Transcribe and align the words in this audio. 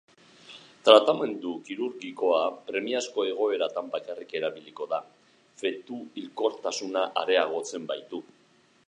Tratamendu 0.87 1.51
kirurgikoa 1.67 2.39
premiazko 2.69 3.25
egoeratan 3.33 3.91
bakarrik 3.97 4.33
erabiliko 4.41 4.89
da, 4.95 5.01
fetu-hilkortasuna 5.63 7.07
areagotzen 7.25 7.87
baitu. 7.93 8.25